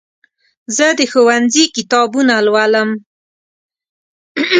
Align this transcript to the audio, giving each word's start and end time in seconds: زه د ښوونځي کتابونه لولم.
زه 0.75 0.87
د 0.99 1.01
ښوونځي 1.11 1.65
کتابونه 1.75 2.33
لولم. 2.45 2.89